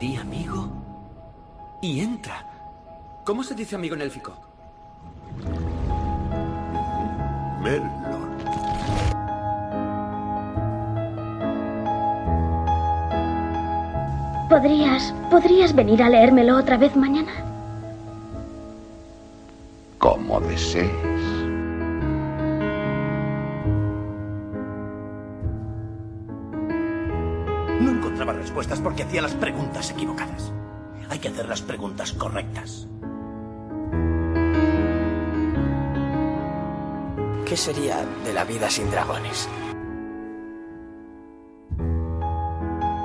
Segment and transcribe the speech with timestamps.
[0.00, 0.66] Di amigo
[1.82, 2.42] y entra.
[3.22, 4.32] ¿Cómo se dice amigo en élfico?
[7.62, 7.90] Melon.
[14.48, 17.32] ¿Podrías, podrías venir a leérmelo otra vez mañana?
[19.98, 21.09] Como desees.
[28.50, 30.52] Respuestas porque hacía las preguntas equivocadas.
[31.08, 32.88] Hay que hacer las preguntas correctas.
[37.46, 39.48] ¿Qué sería de la vida sin dragones?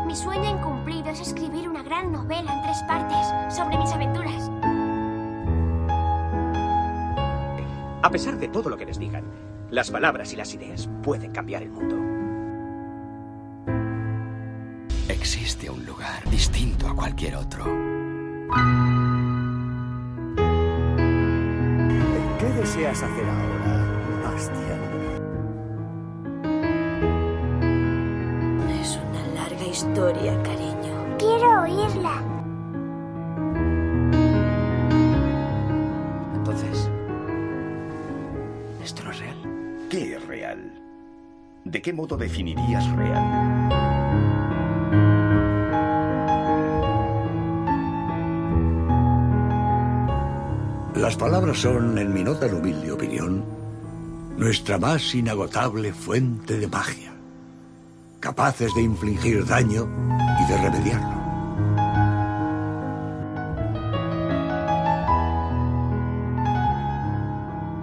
[0.07, 4.49] Mi sueño incumplido es escribir una gran novela en tres partes sobre mis aventuras.
[8.01, 9.25] A pesar de todo lo que les digan,
[9.69, 12.14] las palabras y las ideas pueden cambiar el mundo.
[15.55, 17.63] Existe un lugar distinto a cualquier otro.
[22.37, 24.81] ¿Qué deseas hacer ahora, Bastian?
[28.81, 31.15] Es una larga historia, cariño.
[31.17, 32.21] Quiero oírla.
[36.35, 36.89] Entonces,
[38.83, 39.87] ¿esto no es real?
[39.89, 40.73] ¿Qué es real?
[41.63, 43.94] ¿De qué modo definirías real?
[51.05, 53.45] Las palabras son, en mi no tan humilde opinión,
[54.37, 57.13] nuestra más inagotable fuente de magia,
[58.19, 59.87] capaces de infligir daño
[60.41, 61.15] y de remediarlo.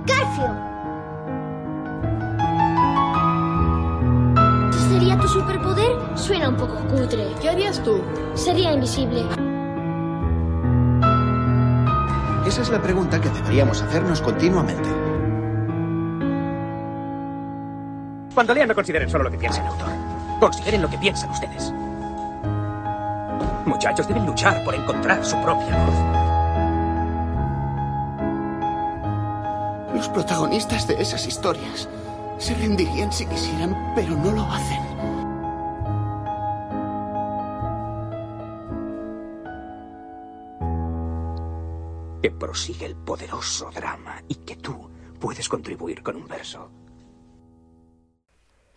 [0.04, 0.58] Garfield.
[4.90, 5.92] ¿Sería tu superpoder?
[6.16, 7.28] Suena un poco cutre.
[7.40, 8.02] ¿Qué harías tú?
[8.34, 9.41] Sería invisible.
[12.52, 14.86] Esa es la pregunta que deberíamos hacernos continuamente.
[18.34, 19.88] Cuando lean no consideren solo lo que piensa el autor.
[20.38, 21.72] Consideren lo que piensan ustedes.
[23.64, 25.94] Muchachos deben luchar por encontrar su propia voz.
[29.94, 31.88] Los protagonistas de esas historias
[32.36, 34.91] se rendirían si quisieran, pero no lo hacen.
[42.52, 46.70] Prosigue el poderoso drama y que tú puedes contribuir con un verso.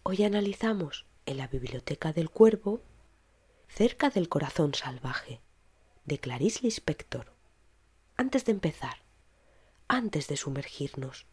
[0.04, 2.82] Hoy analizamos en la Biblioteca del Cuervo
[3.68, 5.42] Cerca del corazón salvaje
[6.06, 7.34] de Clarice Lispector.
[8.16, 9.04] Antes de empezar,
[9.90, 11.26] antes de sumergirnos,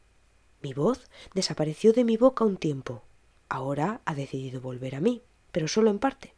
[0.62, 3.04] mi voz desapareció de mi boca un tiempo.
[3.48, 6.34] Ahora ha decidido volver a mí, pero solo en parte.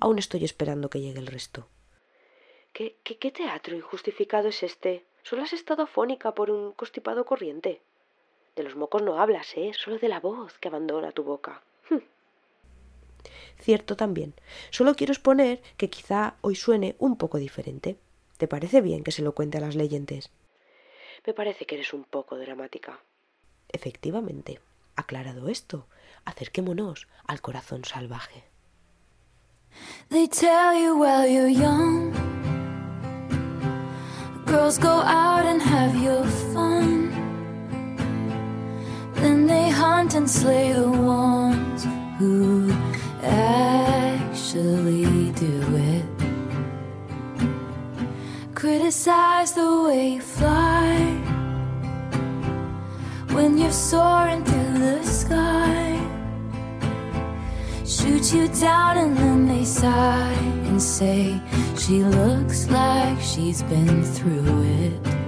[0.00, 1.68] Aún estoy esperando que llegue el resto.
[2.72, 5.06] ¿Qué, qué, qué teatro injustificado es este?
[5.22, 7.80] Solo has estado afónica por un constipado corriente.
[8.56, 9.72] De los mocos no hablas, ¿eh?
[9.74, 11.62] Solo de la voz que abandona tu boca.
[11.90, 11.98] Hm.
[13.58, 14.34] Cierto también.
[14.70, 17.98] Solo quiero exponer que quizá hoy suene un poco diferente.
[18.36, 20.30] ¿Te parece bien que se lo cuente a las leyentes?
[21.26, 23.00] Me parece que eres un poco dramática.
[23.68, 24.60] Efectivamente.
[24.96, 25.86] Aclarado esto,
[26.24, 28.44] acerquémonos al corazón salvaje.
[30.08, 32.27] They tell you while you're young.
[34.48, 37.10] Girls go out and have your fun.
[39.16, 41.84] Then they hunt and slay the ones
[42.18, 42.72] who
[43.22, 46.06] actually do it.
[48.54, 50.96] Criticize the way you fly
[53.34, 56.00] when you're soaring through the sky.
[57.84, 61.40] Shoot you down and then they sigh say,
[61.76, 65.18] She looks like she's been through it.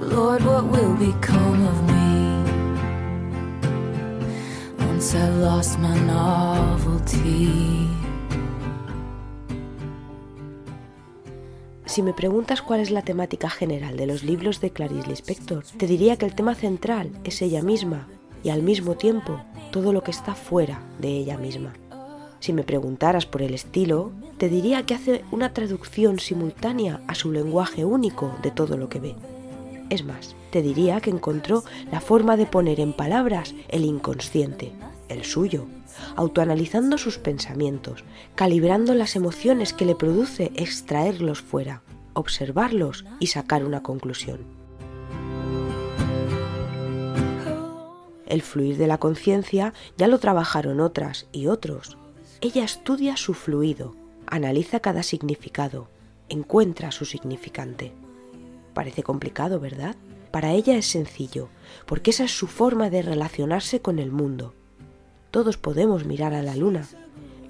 [0.00, 2.06] Lord, what will become of me
[4.78, 7.86] once lost my novelty?
[11.86, 15.86] Si me preguntas cuál es la temática general de los libros de Clarice Lispector, te
[15.86, 18.06] diría que el tema central es ella misma
[18.44, 19.40] y al mismo tiempo
[19.70, 21.72] todo lo que está fuera de ella misma.
[22.46, 27.32] Si me preguntaras por el estilo, te diría que hace una traducción simultánea a su
[27.32, 29.16] lenguaje único de todo lo que ve.
[29.90, 34.70] Es más, te diría que encontró la forma de poner en palabras el inconsciente,
[35.08, 35.66] el suyo,
[36.14, 38.04] autoanalizando sus pensamientos,
[38.36, 41.82] calibrando las emociones que le produce extraerlos fuera,
[42.12, 44.38] observarlos y sacar una conclusión.
[48.24, 51.98] El fluir de la conciencia ya lo trabajaron otras y otros.
[52.40, 53.94] Ella estudia su fluido,
[54.28, 55.88] Analiza cada significado,
[56.28, 57.92] encuentra su significante.
[58.74, 59.94] Parece complicado, ¿verdad?
[60.32, 61.48] Para ella es sencillo,
[61.86, 64.52] porque esa es su forma de relacionarse con el mundo.
[65.30, 66.88] Todos podemos mirar a la luna.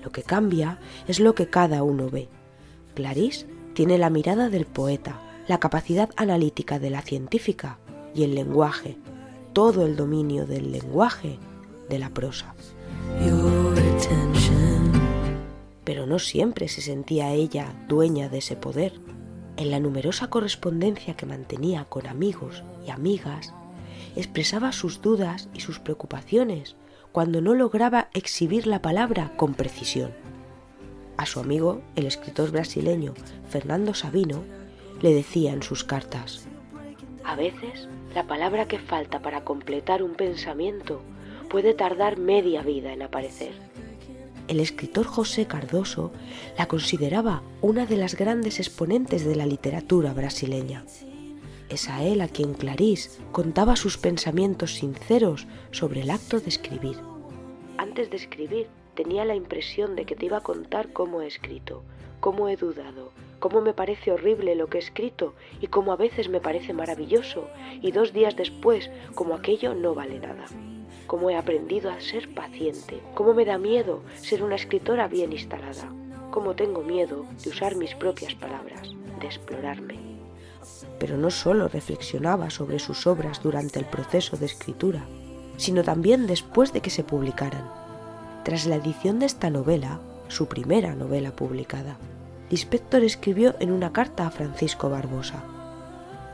[0.05, 0.79] Lo que cambia
[1.09, 2.29] es lo que cada uno ve.
[2.95, 5.19] Clarice tiene la mirada del poeta,
[5.49, 7.79] la capacidad analítica de la científica
[8.15, 8.99] y el lenguaje,
[9.55, 11.39] todo el dominio del lenguaje
[11.89, 12.55] de la prosa.
[15.87, 19.01] Pero no siempre se sentía ella dueña de ese poder.
[19.57, 23.55] En la numerosa correspondencia que mantenía con amigos y amigas,
[24.17, 26.77] expresaba sus dudas y sus preocupaciones
[27.13, 30.13] cuando no lograba exhibir la palabra con precisión.
[31.17, 33.15] A su amigo, el escritor brasileño
[33.49, 34.43] Fernando Sabino,
[35.01, 36.49] le decía en sus cartas,
[37.25, 41.01] A veces la palabra que falta para completar un pensamiento
[41.49, 43.53] puede tardar media vida en aparecer.
[44.49, 46.13] El escritor José Cardoso
[46.57, 50.85] la consideraba una de las grandes exponentes de la literatura brasileña.
[51.69, 56.97] Es a él a quien Clarice contaba sus pensamientos sinceros sobre el acto de escribir.
[57.77, 61.83] Antes de escribir tenía la impresión de que te iba a contar cómo he escrito,
[62.21, 63.11] cómo he dudado,
[63.41, 67.49] cómo me parece horrible lo que he escrito y cómo a veces me parece maravilloso
[67.83, 70.47] y dos días después como aquello no vale nada.
[71.07, 75.93] Cómo he aprendido a ser paciente, cómo me da miedo ser una escritora bien instalada,
[76.31, 80.07] cómo tengo miedo de usar mis propias palabras, de explorarme
[80.99, 85.05] pero no solo reflexionaba sobre sus obras durante el proceso de escritura,
[85.57, 87.71] sino también después de que se publicaran.
[88.45, 91.97] Tras la edición de esta novela, su primera novela publicada,
[92.51, 95.43] Lispector escribió en una carta a Francisco Barbosa.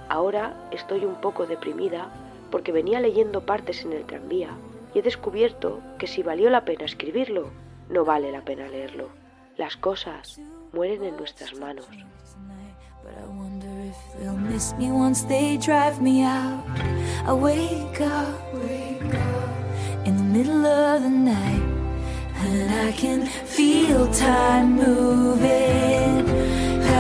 [0.09, 2.13] Ahora estoy un poco deprimida
[2.53, 4.51] porque venía leyendo partes en el tranvía
[4.95, 7.51] y he descubierto que si valió la pena escribirlo,
[7.89, 9.09] no vale la pena leerlo.
[9.57, 10.41] Las cosas
[10.73, 11.89] mueren en nuestras manos.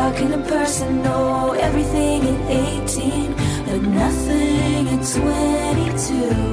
[0.02, 2.50] How can a person know everything at
[2.88, 3.41] 18,
[3.72, 6.51] but nothing at 22?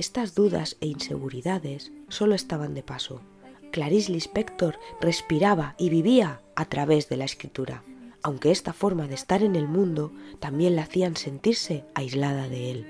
[0.00, 3.20] Estas dudas e inseguridades solo estaban de paso.
[3.70, 7.84] Clarice Lispector respiraba y vivía a través de la escritura,
[8.22, 12.86] aunque esta forma de estar en el mundo también la hacían sentirse aislada de él.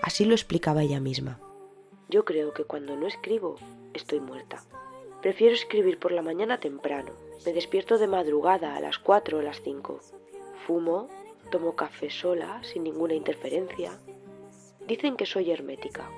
[0.00, 1.40] Así lo explicaba ella misma.
[2.08, 3.56] Yo creo que cuando no escribo
[3.94, 4.62] estoy muerta.
[5.22, 7.10] Prefiero escribir por la mañana temprano.
[7.44, 10.00] Me despierto de madrugada a las 4 o las 5.
[10.68, 11.08] Fumo,
[11.50, 13.98] tomo café sola, sin ninguna interferencia.
[14.86, 16.08] Dicen que soy hermética.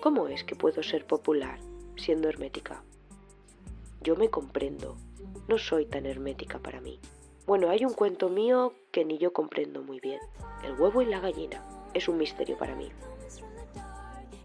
[0.00, 1.60] ¿Cómo es que puedo ser popular
[1.96, 2.82] siendo hermética?
[4.00, 4.96] Yo me comprendo.
[5.46, 6.98] No soy tan hermética para mí.
[7.46, 10.18] Bueno, hay un cuento mío que ni yo comprendo muy bien.
[10.64, 11.64] El huevo y la gallina.
[11.94, 12.90] Es un misterio para mí.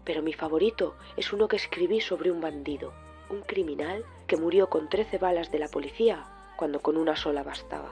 [0.04, 2.92] Pero mi favorito es uno que escribí sobre un bandido,
[3.30, 7.90] un criminal que murió con 13 balas de la policía cuando con una sola bastaba.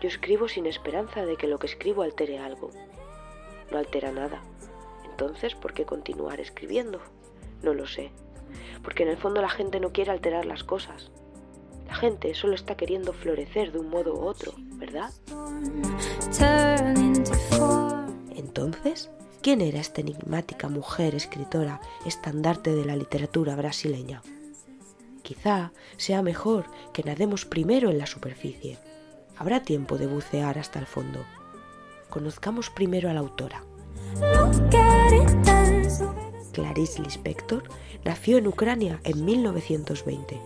[0.00, 2.70] Yo escribo sin esperanza de que lo que escribo altere algo.
[3.72, 4.42] No altera nada.
[5.14, 7.00] Entonces, ¿por qué continuar escribiendo?
[7.62, 8.10] No lo sé.
[8.82, 11.12] Porque en el fondo la gente no quiere alterar las cosas.
[11.86, 15.12] La gente solo está queriendo florecer de un modo u otro, ¿verdad?
[18.34, 19.08] Entonces,
[19.40, 24.20] ¿quién era esta enigmática mujer escritora, estandarte de la literatura brasileña?
[25.22, 28.78] Quizá sea mejor que nademos primero en la superficie.
[29.36, 31.20] Habrá tiempo de bucear hasta el fondo.
[32.10, 33.62] Conozcamos primero a la autora.
[36.52, 37.64] Clarice Lispector
[38.04, 40.40] nació en Ucrania en 1920,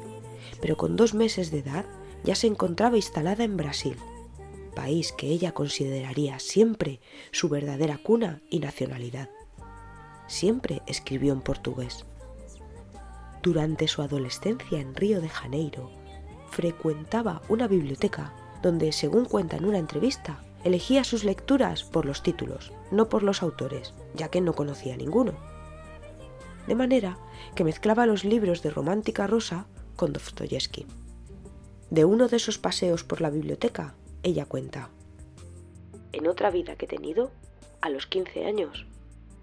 [0.61, 1.85] pero con dos meses de edad
[2.25, 3.97] ya se encontraba instalada en Brasil,
[4.75, 7.01] país que ella consideraría siempre
[7.31, 9.29] su verdadera cuna y nacionalidad.
[10.27, 12.05] Siempre escribió en portugués.
[13.43, 15.91] Durante su adolescencia en Río de Janeiro,
[16.51, 22.73] frecuentaba una biblioteca donde, según cuenta en una entrevista, elegía sus lecturas por los títulos,
[22.91, 25.35] no por los autores, ya que no conocía ninguno.
[26.67, 27.17] de manera
[27.55, 30.85] que mezclaba los libros de romántica rosa con Dostoyevsky.
[31.91, 34.91] De uno de esos paseos por la biblioteca, ella cuenta.
[36.13, 37.31] En otra vida que he tenido,
[37.81, 38.87] a los 15 años,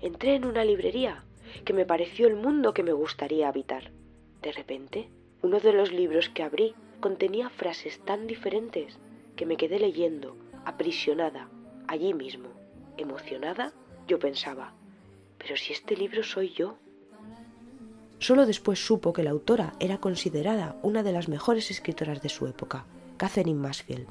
[0.01, 1.23] entré en una librería
[1.63, 3.91] que me pareció el mundo que me gustaría habitar.
[4.43, 5.09] De repente,
[5.41, 8.99] uno de los libros que abrí contenía frases tan diferentes
[9.35, 11.47] que me quedé leyendo, aprisionada,
[11.87, 12.49] allí mismo.
[12.97, 13.71] Emocionada,
[14.07, 14.73] yo pensaba,
[15.37, 16.77] pero si este libro soy yo.
[18.19, 22.47] Solo después supo que la autora era considerada una de las mejores escritoras de su
[22.47, 22.85] época,
[23.17, 24.07] Catherine Masfield.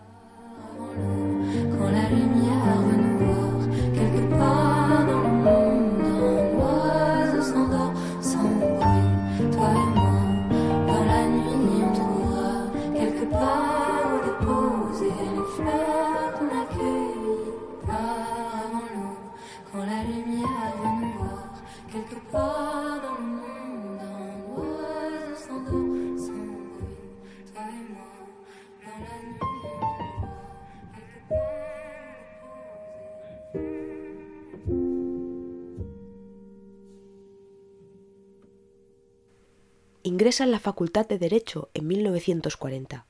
[40.24, 43.04] Ingresa en la Facultad de Derecho en 1940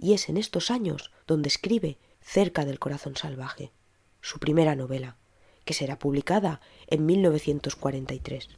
[0.00, 3.72] y es en estos años donde escribe Cerca del Corazón Salvaje,
[4.20, 5.16] su primera novela,
[5.64, 8.48] que será publicada en 1943.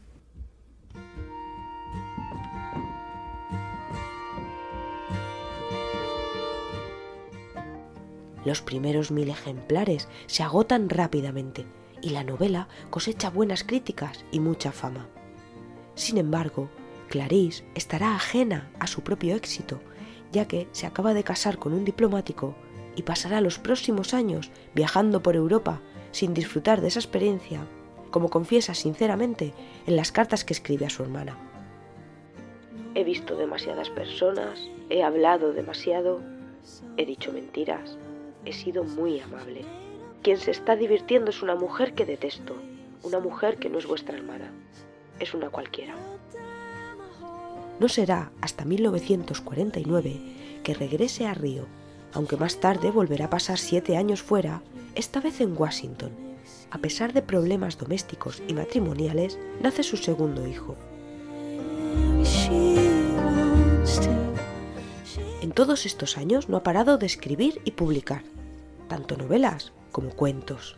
[8.45, 11.65] Los primeros mil ejemplares se agotan rápidamente
[12.03, 15.09] y la novela cosecha buenas críticas y mucha fama.
[15.95, 16.69] Sin embargo,
[17.15, 19.81] Clarice estará ajena a su propio éxito,
[20.33, 22.57] ya que se acaba de casar con un diplomático
[22.97, 25.81] y pasará los próximos años viajando por Europa
[26.11, 27.69] sin disfrutar de esa experiencia,
[28.11, 29.55] como confiesa sinceramente
[29.87, 31.39] en las cartas que escribe a su hermana.
[32.97, 34.59] He visto demasiadas personas,
[34.91, 36.21] he hablado demasiado,
[36.97, 37.97] he dicho mentiras,
[38.45, 39.65] he sido muy amable.
[40.25, 42.57] Quien se está divirtiendo es una mujer que detesto,
[43.05, 44.51] una mujer que no es vuestra hermana,
[45.21, 45.95] es una cualquiera.
[47.81, 50.21] No será hasta 1949
[50.63, 51.67] que regrese a Río,
[52.13, 54.63] aunque más tarde volverá a pasar siete años fuera,
[54.95, 56.13] esta vez en Washington.
[56.71, 60.77] A pesar de problemas domésticos y matrimoniales, nace su segundo hijo.
[65.43, 68.23] En todos estos años no ha parado de escribir y publicar,
[68.89, 70.77] tanto novelas como cuentos.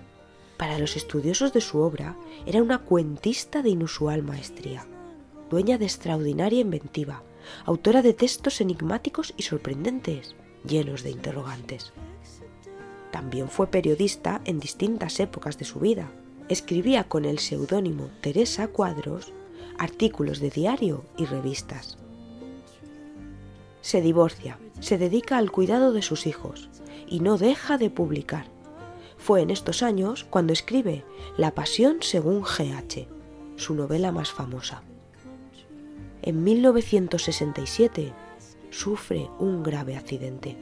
[0.56, 4.86] Para los estudiosos de su obra, era una cuentista de inusual maestría
[5.50, 7.22] dueña de extraordinaria inventiva,
[7.64, 10.34] autora de textos enigmáticos y sorprendentes,
[10.66, 11.92] llenos de interrogantes.
[13.12, 16.10] También fue periodista en distintas épocas de su vida.
[16.48, 19.32] Escribía con el seudónimo Teresa Cuadros
[19.78, 21.98] artículos de diario y revistas.
[23.82, 26.70] Se divorcia, se dedica al cuidado de sus hijos
[27.06, 28.46] y no deja de publicar.
[29.18, 31.04] Fue en estos años cuando escribe
[31.36, 33.06] La Pasión según GH,
[33.56, 34.82] su novela más famosa
[36.26, 38.12] en 1967
[38.70, 40.56] sufre un grave accidente.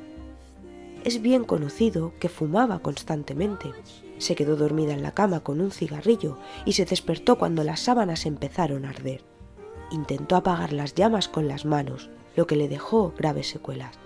[1.05, 3.73] Es bien conocido que fumaba constantemente.
[4.19, 8.27] Se quedó dormida en la cama con un cigarrillo y se despertó cuando las sábanas
[8.27, 9.25] empezaron a arder.
[9.91, 13.99] Intentó apagar las llamas con las manos, lo que le dejó graves secuelas.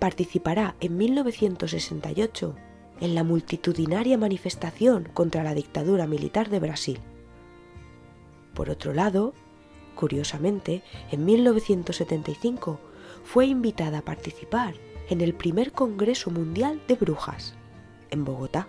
[0.00, 2.56] Participará en 1968
[3.00, 7.00] en la multitudinaria manifestación contra la dictadura militar de Brasil
[8.54, 9.34] por otro lado,
[9.94, 12.80] curiosamente, en 1975
[13.24, 14.74] fue invitada a participar
[15.08, 17.54] en el primer Congreso Mundial de Brujas,
[18.10, 18.68] en Bogotá.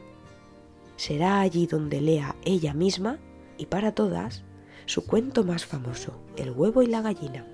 [0.95, 3.19] Será allí donde lea ella misma,
[3.57, 4.43] y para todas,
[4.85, 7.45] su cuento más famoso, El huevo y la gallina.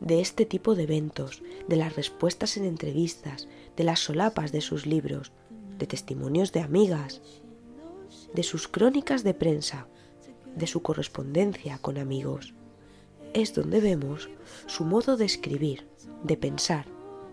[0.00, 4.86] De este tipo de eventos, de las respuestas en entrevistas, de las solapas de sus
[4.86, 5.32] libros,
[5.78, 7.20] de testimonios de amigas
[8.34, 9.86] de sus crónicas de prensa,
[10.54, 12.54] de su correspondencia con amigos.
[13.34, 14.28] Es donde vemos
[14.66, 15.88] su modo de escribir,
[16.22, 16.86] de pensar,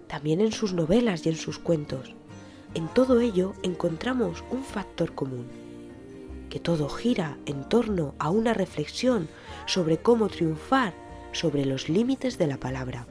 [0.08, 2.16] también en sus novelas y en sus cuentos.
[2.74, 5.48] En todo ello encontramos un factor común,
[6.50, 9.28] que todo gira en torno a una reflexión
[9.66, 10.94] sobre cómo triunfar
[11.32, 13.08] sobre los límites de la palabra.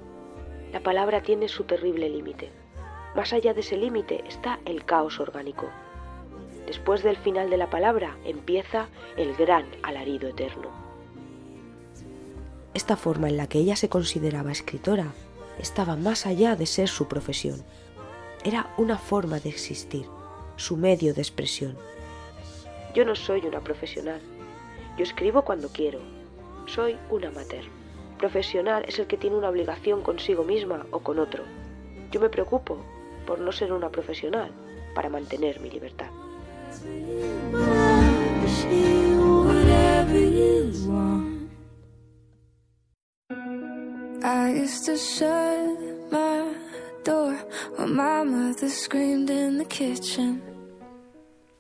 [0.73, 2.51] La palabra tiene su terrible límite.
[3.15, 5.69] Más allá de ese límite está el caos orgánico.
[6.67, 10.71] Después del final de la palabra empieza el gran alarido eterno.
[12.73, 15.13] Esta forma en la que ella se consideraba escritora
[15.59, 17.63] estaba más allá de ser su profesión.
[18.45, 20.07] Era una forma de existir,
[20.57, 21.77] su medio de expresión,
[22.95, 24.21] Yo no soy una profesional.
[24.97, 25.99] Yo escribo cuando quiero.
[26.67, 27.65] Soy un amateur.
[28.19, 31.43] Profesional es el que tiene una obligación consigo misma o con otro.
[32.13, 32.79] Yo me preocupo
[33.27, 34.53] por no ser una profesional
[34.95, 36.11] para mantener mi libertad.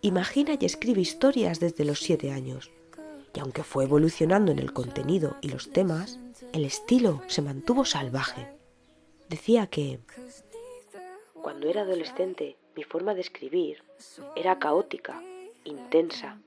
[0.00, 2.71] Imagina y escribe historias desde los siete años.
[3.35, 6.19] Y aunque fue evolucionando en el contenido y los temas,
[6.52, 8.49] el estilo se mantuvo salvaje.
[9.28, 10.00] Decía que
[11.35, 13.83] cuando era adolescente mi forma de escribir
[14.37, 15.23] era caótica,
[15.64, 16.38] intensa,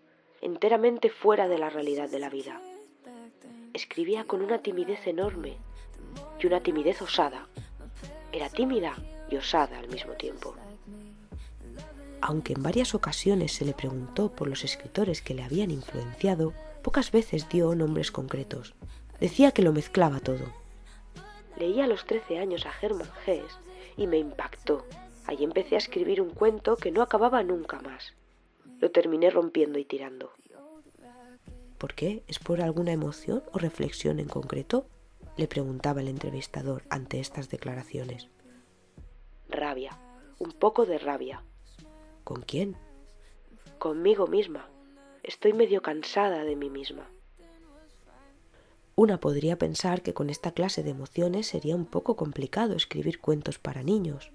[0.42, 2.62] enteramente fuera de la realidad de la vida.
[3.74, 5.58] Escribía con una timidez enorme
[6.42, 7.48] y una timidez osada.
[8.32, 8.96] Era tímida
[9.30, 10.56] y osada al mismo tiempo.
[12.22, 17.12] Aunque en varias ocasiones se le preguntó por los escritores que le habían influenciado, pocas
[17.12, 18.74] veces dio nombres concretos.
[19.20, 20.46] Decía que lo mezclaba todo.
[21.58, 23.58] Leí a los 13 años a Hermann Hesse
[23.98, 24.86] y me impactó.
[25.28, 28.14] Allí empecé a escribir un cuento que no acababa nunca más.
[28.80, 30.32] Lo terminé rompiendo y tirando.
[31.78, 32.24] ¿Por qué?
[32.28, 34.88] ¿Es por alguna emoción o reflexión en concreto?
[35.36, 38.30] Le preguntaba el entrevistador ante estas declaraciones.
[39.50, 40.00] Rabia,
[40.40, 41.44] un poco de rabia.
[42.24, 42.78] ¿Con quién?
[43.80, 44.70] Conmigo misma.
[45.24, 47.10] Estoy medio cansada de mí misma.
[48.96, 53.60] Una podría pensar que con esta clase de emociones sería un poco complicado escribir cuentos
[53.60, 54.32] para niños,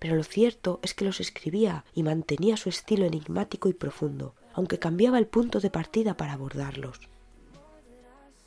[0.00, 4.80] pero lo cierto es que los escribía y mantenía su estilo enigmático y profundo, aunque
[4.80, 6.98] cambiaba el punto de partida para abordarlos.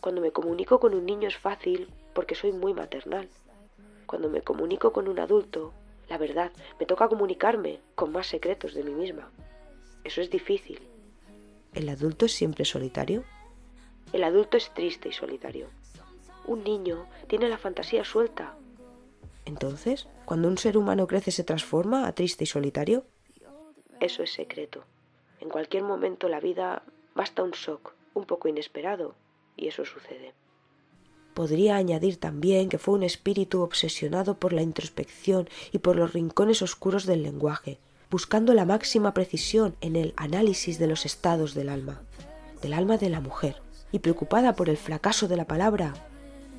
[0.01, 3.29] Cuando me comunico con un niño es fácil porque soy muy maternal.
[4.07, 5.72] Cuando me comunico con un adulto,
[6.10, 9.31] la verdad, me toca comunicarme con más secretos de mí misma.
[10.03, 10.79] Eso es difícil.
[11.74, 13.24] ¿El adulto es siempre solitario?
[14.11, 15.70] El adulto es triste y solitario.
[16.46, 18.55] Un niño tiene la fantasía suelta.
[19.46, 23.06] Entonces, cuando un ser humano crece se transforma a triste y solitario.
[24.00, 24.84] Eso es secreto.
[25.40, 26.84] En cualquier momento la vida
[27.16, 29.16] basta un shock, un poco inesperado,
[29.56, 30.34] y eso sucede.
[31.34, 36.62] Podría añadir también que fue un espíritu obsesionado por la introspección y por los rincones
[36.62, 37.79] oscuros del lenguaje,
[38.12, 42.01] buscando la máxima precisión en el análisis de los estados del alma,
[42.62, 45.94] del alma de la mujer, y preocupada por el fracaso de la palabra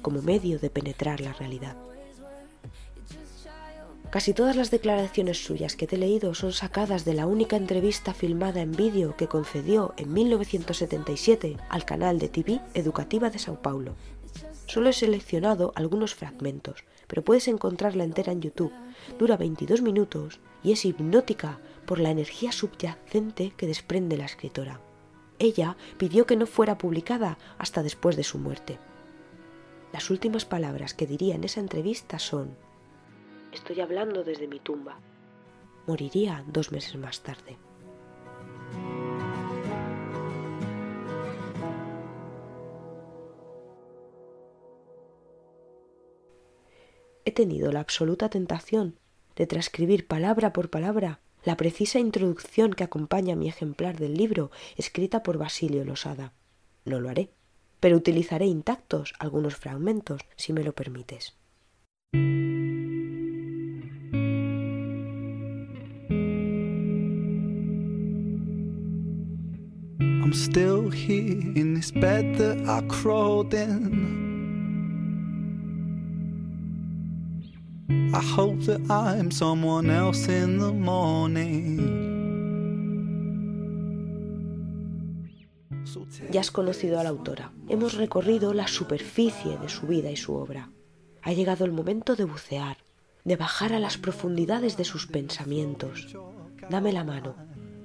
[0.02, 1.76] como medio de penetrar la realidad.
[4.14, 8.14] Casi todas las declaraciones suyas que te he leído son sacadas de la única entrevista
[8.14, 13.96] filmada en vídeo que concedió en 1977 al canal de TV Educativa de Sao Paulo.
[14.66, 18.70] Solo he seleccionado algunos fragmentos, pero puedes encontrarla entera en YouTube.
[19.18, 24.80] Dura 22 minutos y es hipnótica por la energía subyacente que desprende la escritora.
[25.40, 28.78] Ella pidió que no fuera publicada hasta después de su muerte.
[29.92, 32.56] Las últimas palabras que diría en esa entrevista son
[33.54, 34.98] Estoy hablando desde mi tumba.
[35.86, 37.56] Moriría dos meses más tarde.
[47.24, 48.98] He tenido la absoluta tentación
[49.36, 55.22] de transcribir palabra por palabra la precisa introducción que acompaña mi ejemplar del libro escrita
[55.22, 56.32] por Basilio Losada.
[56.84, 57.30] No lo haré,
[57.78, 61.36] pero utilizaré intactos algunos fragmentos si me lo permites.
[70.34, 74.24] Still here in this bed that I crawled in.
[78.14, 82.04] I hope that I'm someone else in the morning.
[86.30, 87.52] Ya has conocido a la autora.
[87.68, 90.70] Hemos recorrido la superficie de su vida y su obra.
[91.22, 92.78] Ha llegado el momento de bucear,
[93.24, 96.16] de bajar a las profundidades de sus pensamientos.
[96.70, 97.36] Dame la mano,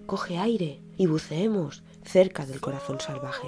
[0.10, 3.48] coge aire y buceemos cerca del corazón salvaje.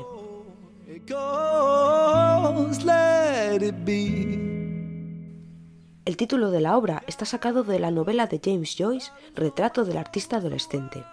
[6.06, 9.98] El título de la obra está sacado de la novela de James Joyce, Retrato del
[9.98, 11.04] artista adolescente.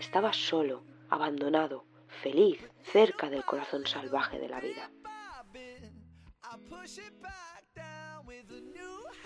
[0.00, 1.84] Estaba solo, abandonado,
[2.22, 2.58] feliz,
[2.92, 4.90] cerca del corazón salvaje de la vida.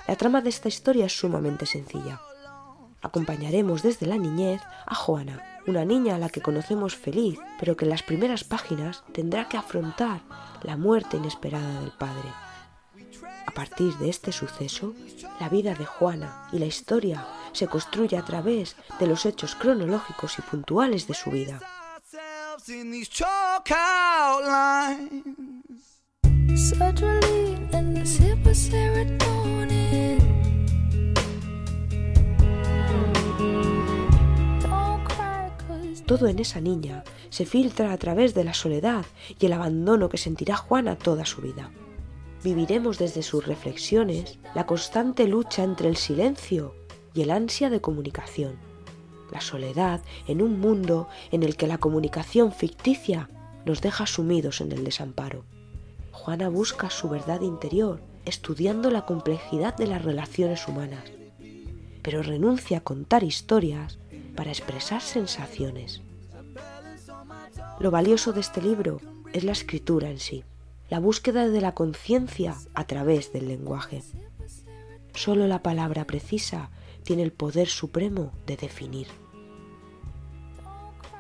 [0.09, 2.21] La trama de esta historia es sumamente sencilla.
[3.03, 7.85] Acompañaremos desde la niñez a Juana, una niña a la que conocemos feliz, pero que
[7.85, 10.21] en las primeras páginas tendrá que afrontar
[10.63, 12.29] la muerte inesperada del padre.
[13.47, 14.95] A partir de este suceso,
[15.41, 20.39] la vida de Juana y la historia se construye a través de los hechos cronológicos
[20.39, 21.61] y puntuales de su vida.
[36.11, 39.07] Todo en esa niña se filtra a través de la soledad
[39.39, 41.71] y el abandono que sentirá Juana toda su vida.
[42.43, 46.75] Viviremos desde sus reflexiones la constante lucha entre el silencio
[47.15, 48.57] y el ansia de comunicación,
[49.31, 53.31] la soledad en un mundo en el que la comunicación ficticia
[53.65, 55.45] nos deja sumidos en el desamparo.
[56.11, 61.05] Juana busca su verdad interior estudiando la complejidad de las relaciones humanas,
[62.03, 66.03] pero renuncia a contar historias para expresar sensaciones.
[67.79, 69.01] Lo valioso de este libro
[69.33, 70.45] es la escritura en sí,
[70.89, 74.03] la búsqueda de la conciencia a través del lenguaje.
[75.15, 76.71] Solo la palabra precisa
[77.05, 79.07] tiene el poder supremo de definir.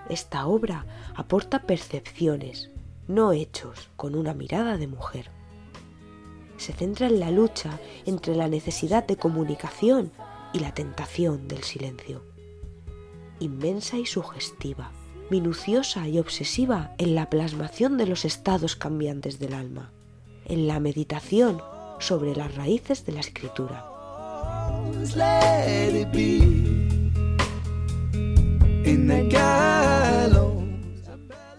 [0.08, 2.70] Esta obra aporta percepciones,
[3.06, 5.30] no hechos, con una mirada de mujer.
[6.56, 10.12] Se centra en la lucha entre la necesidad de comunicación
[10.52, 12.29] y la tentación del silencio
[13.40, 14.92] inmensa y sugestiva,
[15.30, 19.92] minuciosa y obsesiva en la plasmación de los estados cambiantes del alma,
[20.44, 21.62] en la meditación
[21.98, 23.86] sobre las raíces de la escritura.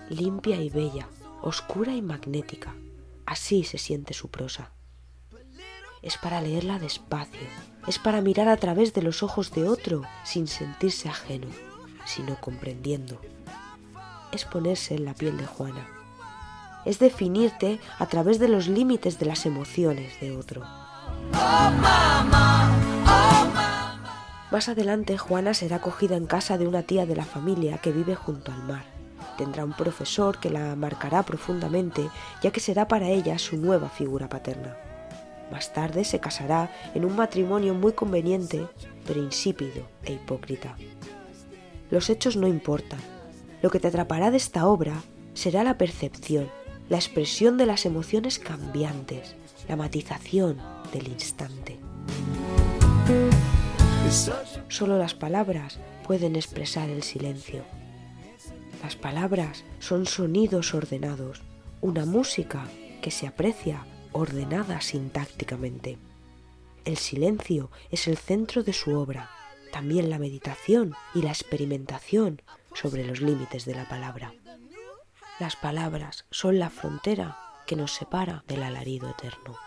[0.09, 1.07] Limpia y bella,
[1.41, 2.75] oscura y magnética,
[3.25, 4.73] así se siente su prosa.
[6.01, 7.47] Es para leerla despacio,
[7.87, 11.47] es para mirar a través de los ojos de otro sin sentirse ajeno
[12.05, 13.19] sino comprendiendo.
[14.31, 15.87] Es ponerse en la piel de Juana.
[16.85, 20.63] Es definirte a través de los límites de las emociones de otro.
[24.51, 28.15] Más adelante, Juana será acogida en casa de una tía de la familia que vive
[28.15, 28.83] junto al mar.
[29.37, 32.09] Tendrá un profesor que la marcará profundamente,
[32.43, 34.75] ya que será para ella su nueva figura paterna.
[35.51, 38.67] Más tarde se casará en un matrimonio muy conveniente,
[39.05, 40.75] pero insípido e hipócrita.
[41.91, 42.99] Los hechos no importan.
[43.61, 46.49] Lo que te atrapará de esta obra será la percepción,
[46.89, 49.35] la expresión de las emociones cambiantes,
[49.67, 50.57] la matización
[50.93, 51.77] del instante.
[54.69, 57.63] Solo las palabras pueden expresar el silencio.
[58.81, 61.41] Las palabras son sonidos ordenados,
[61.81, 62.63] una música
[63.01, 65.97] que se aprecia ordenada sintácticamente.
[66.85, 69.29] El silencio es el centro de su obra
[69.71, 72.41] también la meditación y la experimentación
[72.73, 74.33] sobre los límites de la palabra.
[75.39, 79.57] Las palabras son la frontera que nos separa del alarido eterno.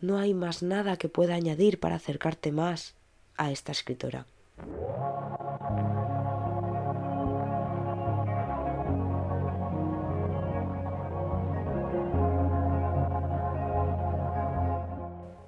[0.00, 2.94] No hay más nada que pueda añadir para acercarte más
[3.36, 4.26] a esta escritora.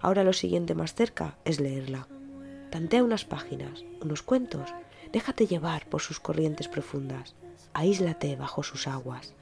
[0.00, 2.08] Ahora lo siguiente más cerca es leerla.
[2.70, 4.74] Tantea unas páginas, unos cuentos,
[5.12, 7.36] déjate llevar por sus corrientes profundas,
[7.72, 9.34] aíslate bajo sus aguas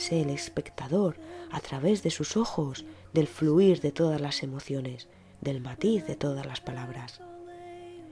[0.00, 1.16] sé el espectador
[1.50, 5.08] a través de sus ojos del fluir de todas las emociones,
[5.40, 7.20] del matiz de todas las palabras.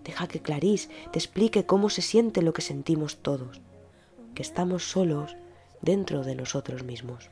[0.04, 3.60] Deja que Clarís te explique cómo se siente lo que sentimos todos,
[4.34, 5.36] que estamos solos
[5.82, 7.30] dentro de nosotros mismos.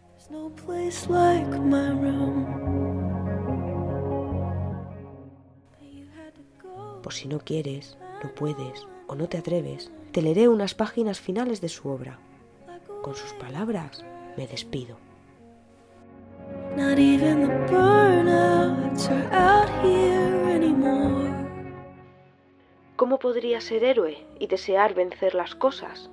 [7.02, 11.60] Por si no quieres, no puedes o no te atreves, te leeré unas páginas finales
[11.60, 12.18] de su obra,
[13.02, 14.04] con sus palabras
[14.37, 14.96] me despido.
[22.96, 26.11] ¿Cómo podría ser héroe y desear vencer las cosas?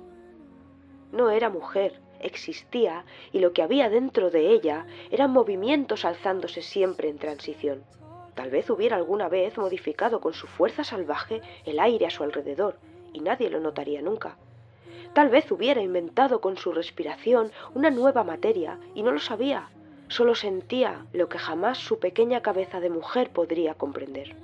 [1.12, 7.08] No era mujer, existía, y lo que había dentro de ella eran movimientos alzándose siempre
[7.08, 7.84] en transición.
[8.34, 12.78] Tal vez hubiera alguna vez modificado con su fuerza salvaje el aire a su alrededor,
[13.12, 14.36] y nadie lo notaría nunca.
[15.14, 19.70] Tal vez hubiera inventado con su respiración una nueva materia y no lo sabía.
[20.08, 24.34] Solo sentía lo que jamás su pequeña cabeza de mujer podría comprender.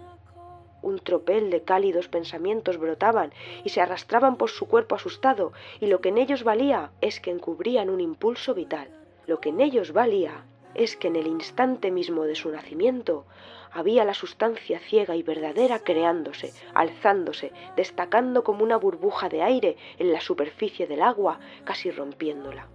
[0.81, 3.33] Un tropel de cálidos pensamientos brotaban
[3.65, 7.33] y se arrastraban por su cuerpo asustado, y lo que en ellos valía es que
[7.33, 8.89] encubrían un impulso vital.
[9.27, 13.27] Lo que en ellos valía es que en el instante mismo de su nacimiento
[13.73, 20.13] había la sustancia ciega y verdadera creándose, alzándose, destacando como una burbuja de aire en
[20.13, 22.69] la superficie del agua, casi rompiéndola.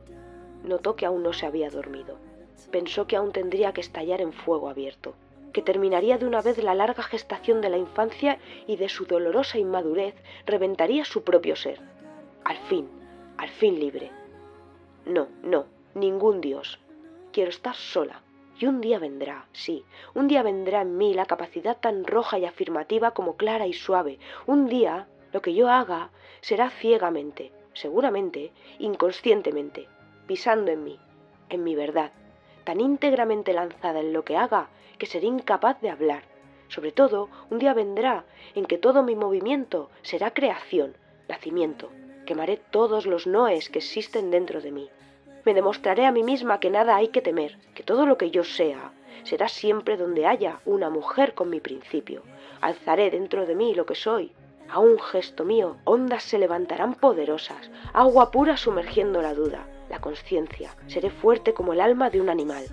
[0.64, 2.18] Notó que aún no se había dormido.
[2.72, 5.16] Pensó que aún tendría que estallar en fuego abierto,
[5.54, 9.58] que terminaría de una vez la larga gestación de la infancia y de su dolorosa
[9.58, 11.80] inmadurez reventaría su propio ser.
[12.44, 12.90] Al fin,
[13.38, 14.12] al fin libre.
[15.06, 16.80] No, no, ningún Dios.
[17.32, 18.22] Quiero estar sola,
[18.60, 22.46] y un día vendrá, sí, un día vendrá en mí la capacidad tan roja y
[22.46, 24.20] afirmativa como clara y suave.
[24.46, 29.90] Un día, lo que yo haga será ciegamente, seguramente, inconscientemente,
[30.28, 31.00] pisando en mí,
[31.50, 32.12] en mi verdad,
[32.64, 36.24] tan íntegramente lanzada en lo que haga que seré incapaz de hablar.
[36.70, 40.96] Sobre todo, un día vendrá en que todo mi movimiento será creación,
[41.28, 41.90] nacimiento.
[42.26, 44.90] Quemaré todos los noes que existen dentro de mí.
[45.46, 48.44] Me demostraré a mí misma que nada hay que temer, que todo lo que yo
[48.44, 48.92] sea
[49.24, 52.24] será siempre donde haya una mujer con mi principio.
[52.62, 54.32] Alzaré dentro de mí lo que soy.
[54.70, 60.76] A un gesto mío, ondas se levantarán poderosas, agua pura sumergiendo la duda, la conciencia.
[60.88, 62.66] Seré fuerte como el alma de un animal.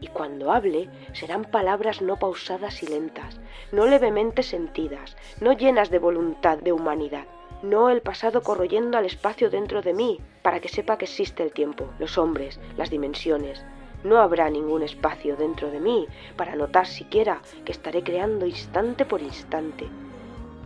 [0.00, 3.40] Y cuando hable, serán palabras no pausadas y lentas,
[3.72, 7.26] no levemente sentidas, no llenas de voluntad de humanidad,
[7.62, 11.52] no el pasado corroyendo al espacio dentro de mí, para que sepa que existe el
[11.52, 13.64] tiempo, los hombres, las dimensiones.
[14.04, 19.22] No habrá ningún espacio dentro de mí para notar siquiera que estaré creando instante por
[19.22, 19.88] instante,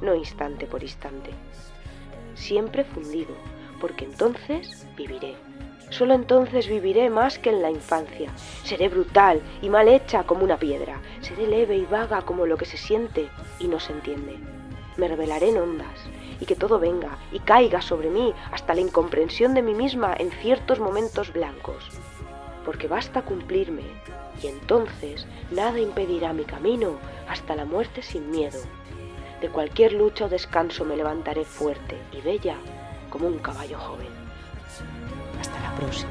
[0.02, 1.30] no instante por instante.
[2.34, 3.34] Siempre fundido,
[3.80, 5.36] porque entonces viviré.
[5.90, 8.30] Solo entonces viviré más que en la infancia.
[8.62, 11.00] Seré brutal y mal hecha como una piedra.
[11.20, 14.38] Seré leve y vaga como lo que se siente y no se entiende.
[14.96, 15.98] Me revelaré en ondas,
[16.40, 20.30] y que todo venga y caiga sobre mí hasta la incomprensión de mí misma en
[20.30, 21.88] ciertos momentos blancos.
[22.64, 23.82] Porque basta cumplirme
[24.42, 26.98] y entonces nada impedirá mi camino
[27.28, 28.58] hasta la muerte sin miedo.
[29.40, 32.56] De cualquier lucha o descanso me levantaré fuerte y bella
[33.08, 34.08] como un caballo joven.
[35.40, 36.10] Hasta la próxima,